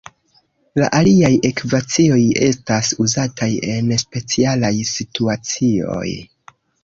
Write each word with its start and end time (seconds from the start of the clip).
La 0.81 0.85
aliaj 0.99 1.29
ekvacioj 1.49 2.21
estas 2.47 2.89
uzataj 3.05 3.51
en 3.75 3.93
specialaj 4.05 4.73
situacioj. 4.95 6.09